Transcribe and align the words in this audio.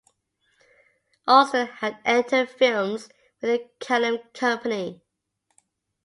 Austin 1.27 1.67
had 1.67 1.99
entered 2.05 2.49
films 2.49 3.07
with 3.39 3.51
the 3.61 3.69
Kalem 3.79 4.33
Company. 4.33 5.03